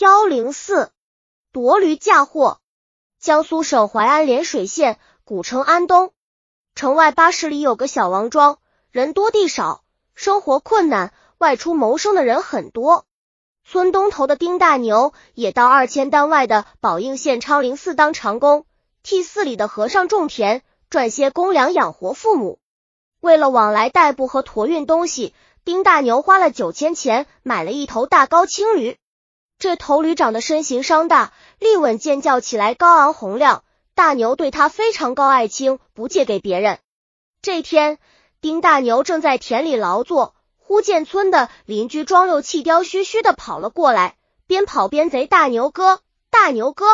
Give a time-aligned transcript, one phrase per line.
[0.00, 0.92] 幺零四
[1.50, 2.60] 夺驴嫁祸。
[3.18, 6.12] 江苏省淮安涟水县，古称安东，
[6.76, 8.60] 城外八十里有个小王庄，
[8.92, 9.82] 人多地少，
[10.14, 13.06] 生活困难，外出谋生的人很多。
[13.64, 18.66] 村东头的丁大牛也到二千单外的宝应县昌陵寺当长工，
[19.02, 22.60] 替寺里的和尚种田，赚些公粮养活父母。
[23.18, 25.34] 为了往来代步和驮运东西，
[25.64, 28.96] 丁大牛花了九千钱买了一头大高青驴。
[29.58, 33.64] 这头驴长得身形商大，立稳尖叫起来高昂洪亮。
[33.94, 36.78] 大牛对他非常高爱卿，不借给别人。
[37.42, 37.98] 这天，
[38.40, 46.86] 丁大牛正在田里劳作，忽见村的邻居庄六气叼吁吁的跑了过来，边跑边贼：“大牛哥，大牛哥！”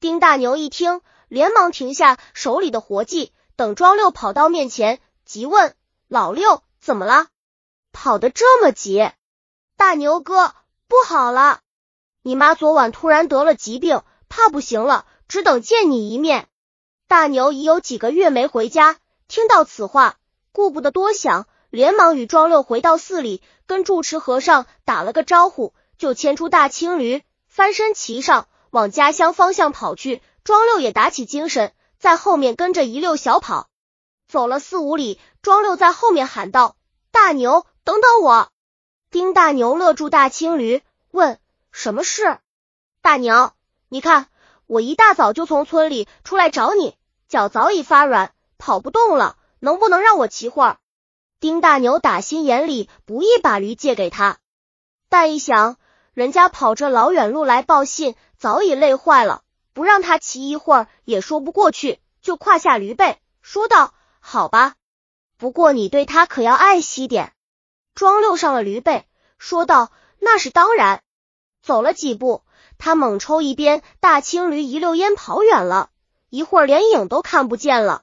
[0.00, 5.76] 丁大牛一听，连忙停下手里的活计，等庄六跑到面前，急问
[6.08, 7.28] ：“老六，怎么了？
[7.92, 9.08] 跑得这么急？”
[9.78, 10.52] 大牛哥，
[10.88, 11.60] 不好了！
[12.26, 16.48] 你妈昨晚突然得了疾病，怕不行了，只等见你一面。
[17.06, 18.96] 大牛已有几个月没回家，
[19.28, 20.16] 听到此话，
[20.50, 30.22] 顾不得多想，连忙与庄六回到寺里，跟住持和尚打了个招呼，就牵出大青驴，翻身骑上，往家乡方向跑去。
[30.44, 33.68] 庄六也打起精神，在后面跟着一溜小跑。
[34.28, 36.76] 走了四五里，庄六在后面喊道
[37.12, 38.48] ：“大牛，等等我！”
[39.12, 41.38] 丁大牛勒住大青驴，问。
[41.76, 42.38] 什么事？
[43.02, 43.52] 大牛，
[43.88, 44.28] 你看
[44.66, 50.78] 我一大早就从村里出来找你，脚早已发软，跑不动了，能不能让我骑会儿？
[51.40, 54.38] 丁大牛打心眼里不易把驴借给他，
[55.08, 55.76] 但一想
[56.12, 64.76] 人家跑这老远路来报信，早已累坏了，不让他骑一会儿也说不过去，就跨下驴背，说道：“好吧，
[65.36, 67.32] 不过你对他可要爱惜点。”
[67.96, 69.08] 庄六上了驴背，
[69.38, 71.02] 说道：“那是当然。”
[71.64, 72.42] 走了几步，
[72.76, 75.88] 他猛抽一鞭，大青驴一溜烟跑远了，
[76.28, 78.02] 一会儿连影都看不见了。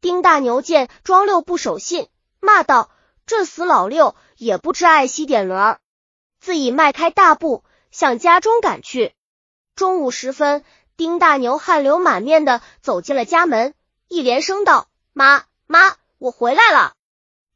[0.00, 2.08] 丁大牛见庄六不守信，
[2.38, 2.90] 骂道
[3.26, 5.80] ：“这死老六也不知爱惜点轮儿。”
[6.40, 9.14] 自己迈开大步向家中赶去。
[9.74, 10.64] 中午时分，
[10.96, 13.74] 丁大牛汗流满面的走进了家门，
[14.06, 16.94] 一连声道：“妈妈，我回来了。”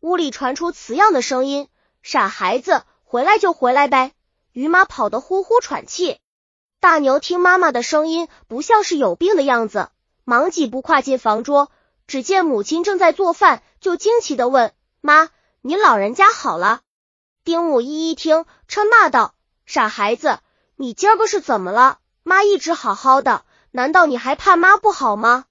[0.01, 1.69] 屋里传出此样的声音
[2.03, 4.11] ：“傻孩子，回来就回来呗。”
[4.57, 6.19] 于妈跑得呼呼喘气，
[6.81, 9.91] 大牛听妈妈的声音不像是有病的样子，
[10.25, 11.71] 忙几步跨进房桌，
[12.07, 14.73] 只见母亲正在做饭，就惊奇的问
[15.03, 15.29] ：“妈，
[15.61, 16.81] 您老人家好了？”
[17.45, 19.35] 丁母一一听，嗔骂道
[19.67, 20.39] ：“傻孩子，
[20.75, 21.99] 你今儿个是怎么了？
[22.23, 25.45] 妈一直好好的，难道你还怕妈不好吗？”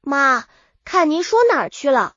[0.00, 0.46] 妈，
[0.86, 2.14] 看您说哪儿去了？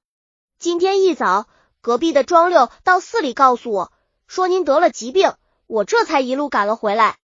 [0.58, 1.50] 今天一早，
[1.81, 3.91] 隔壁的庄六到寺里告诉我，
[4.28, 5.34] 说您得了疾病。
[5.72, 7.18] 我这才一路赶了回来。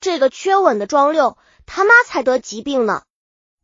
[0.00, 1.36] 这个缺稳的庄六，
[1.66, 3.02] 他妈才得疾病呢。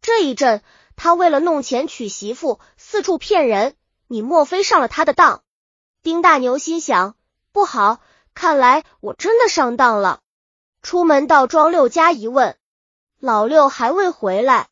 [0.03, 0.63] 这一阵，
[0.97, 3.75] 他为了弄钱娶媳妇，四处骗人。
[4.07, 5.43] 你莫非上了他的当？
[6.03, 7.17] 丁大牛心想：
[7.53, 8.01] 不好，
[8.35, 10.21] 看来我真的上当了。
[10.83, 12.59] 出门到庄六家一问，
[13.19, 14.69] 老六还未回来。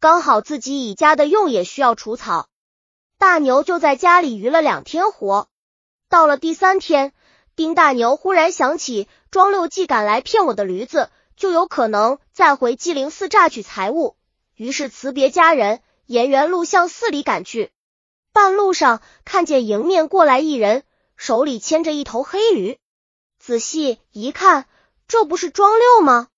[0.00, 2.48] 刚好自己乙家的用也需要除草，
[3.16, 5.46] 大牛就在家里余了两天活。
[6.08, 7.12] 到了第三天。
[7.58, 14.14] 丁大牛忽然想起，庄六既赶来骗我的驴子，就有可能再回纪灵寺榨取财物。
[14.54, 17.72] 于是辞别家人，沿原路向寺里赶去。
[18.32, 20.84] 半路上看见迎面过来一人，
[21.16, 22.78] 手里牵着一头黑驴。
[23.40, 24.66] 仔细一看，
[25.08, 26.28] 这不是庄六吗？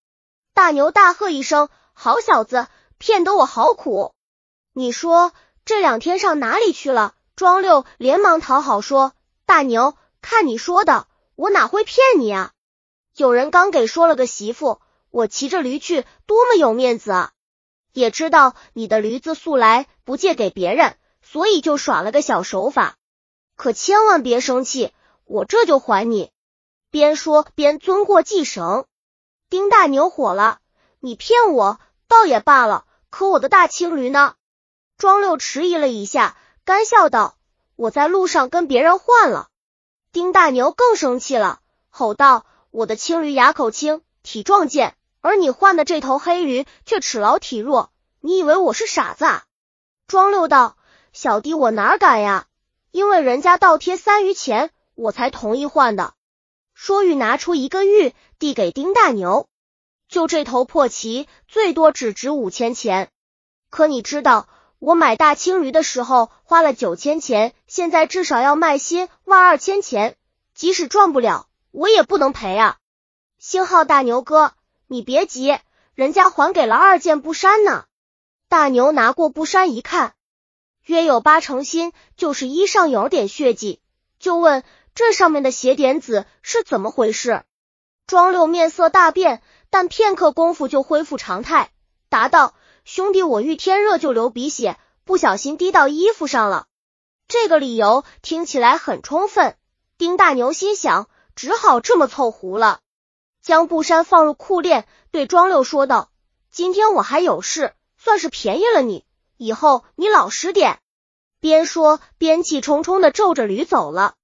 [0.54, 2.66] 大牛大喝一声：“好小子，
[2.96, 4.14] 骗得我好苦！
[4.72, 5.34] 你说
[5.66, 9.12] 这两天上哪里去了？”庄六连忙讨好说
[9.44, 11.08] ：“大牛，看你说的。”
[11.40, 12.52] 我哪会骗你啊！
[13.16, 14.78] 有人刚给说了个媳妇，
[15.08, 17.32] 我骑着驴去，多么有面子啊！
[17.94, 22.98] 也知道你的驴子素来不借给别人，所以就耍了个小手法。
[23.56, 24.92] 可千万别生气，
[25.24, 26.30] 我这就还你。
[26.90, 28.84] 边说边钻过系绳。
[29.48, 30.58] 丁大牛火了，
[30.98, 34.34] 你骗我倒也罢了，可我的大青驴呢？
[34.98, 36.36] 庄六迟疑了一下，
[36.66, 37.38] 干笑道
[37.76, 39.48] ：“我在路上跟别人换了。”
[40.12, 49.44] 丁大牛更生气了，吼道：“我的青驴牙口轻，体壮健，而你换的这头黑驴却齿老体弱，你以为我是傻子？”啊？”
[50.08, 50.76] 庄六道
[51.14, 52.46] ：“小弟我哪敢呀？
[52.90, 56.14] 因为人家倒贴三余钱，我才同意换的。”
[56.74, 59.48] 说玉拿出一个玉，递给丁大牛
[60.08, 63.12] ：“就这头破骑，最多只值五千钱。
[63.68, 64.48] 可你知道？”
[64.80, 70.16] 我买大青驴的时候花了九千钱，现在至少要卖新万二千钱，
[70.54, 72.78] 即使赚不了，我也不能赔啊！
[73.38, 74.54] 星号大牛哥，
[74.86, 75.58] 你别急，
[75.94, 77.84] 人家还给了二件布衫呢。
[78.48, 80.14] 大牛拿过布衫一看，
[80.86, 83.82] 约有八成新，就是衣上有点血迹，
[84.18, 87.44] 就问这上面的血点子是怎么回事。
[88.06, 91.70] 庄六面色大变，但片刻功夫就恢复常态，
[92.08, 92.54] 答道
[92.84, 96.66] ：“兄弟，我遇天热就流鼻血，不小心滴到衣服上了。”
[97.28, 99.56] 这个理由听起来很充分。
[99.98, 102.80] 丁大牛心想，只好这么凑合了，
[103.42, 106.10] 将布衫放入裤链，对庄六说道
[106.50, 109.04] ：“今天我还有事，算是便宜了你，
[109.36, 110.78] 以后你老实点。”
[111.40, 114.14] 边说边气冲冲的皱着驴走了。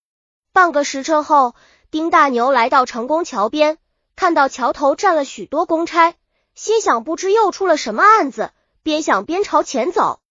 [0.52, 1.54] 半个时辰后。
[1.88, 3.78] 丁大牛来到成功桥边，
[4.16, 6.14] 看到桥头站了许多公差，
[6.56, 8.50] 心想不知又出了什么案子，
[8.82, 10.22] 边想边朝前走，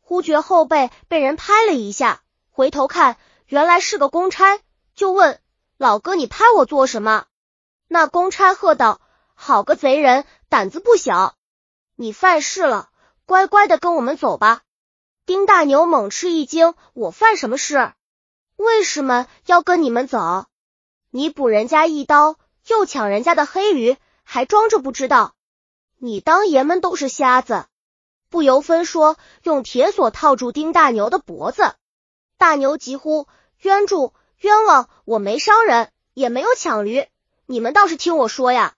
[0.00, 4.58] 忽觉后背被人拍了一下，回头看，原来是个公差，
[4.94, 5.38] 就问
[5.76, 7.26] 老哥：“你拍我做什么？”
[7.88, 9.02] 那公差喝道
[9.36, 11.34] ：“好个贼人，胆子不小！
[11.94, 12.88] 你犯事了，
[13.26, 14.62] 乖乖的跟我们走吧。”
[15.26, 17.92] 丁大牛猛吃一惊：“我犯什么事？
[18.56, 20.46] 为什么要跟你们走？”
[21.12, 25.34] 你补人家一刀，又抢人家的黑驴，还装着不知道？
[25.98, 27.64] 你当爷们都是瞎子？
[28.28, 31.74] 不由分说，用铁锁套住丁大牛的脖子。
[32.36, 33.26] 大牛急呼
[33.62, 34.12] ：“冤住！
[34.40, 34.90] 冤枉！
[35.06, 37.06] 我没伤人，也没有抢驴，
[37.46, 38.74] 你们倒是听我说呀！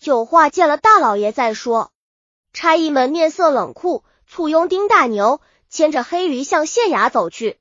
[0.00, 1.92] 有话见了大老爷再说。”
[2.52, 5.40] 差役们面色冷酷，簇拥丁大牛，
[5.70, 7.60] 牵着黑驴向县衙走去。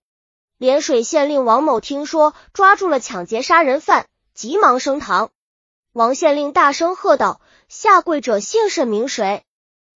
[0.57, 5.29] 涟水县令王某听说抓住了抢劫杀人犯，急忙升堂。
[5.97, 9.43] 王县令大声喝道：“下跪者姓甚名谁？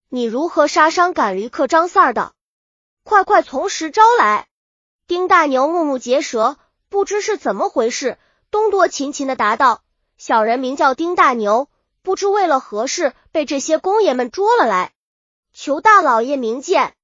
[0.08, 2.32] 你如何杀伤赶驴客张三儿的？
[3.04, 4.48] 快快从实招来！”
[5.06, 6.56] 丁大牛目目结舌，
[6.88, 8.18] 不知是怎么回事，
[8.50, 9.82] 东多勤勤的答道
[10.18, 11.68] ：“小人名叫丁大牛，
[12.02, 14.90] 不知为了何事被这些公爷们捉了来，
[15.52, 16.94] 求大老爷明鉴。”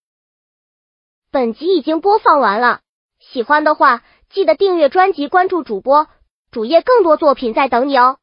[1.31, 2.81] 本集已经播放完了。
[3.21, 6.09] 喜欢的话，记得订阅专辑，关注主播
[6.51, 8.19] 主页，更多作品在等你哦。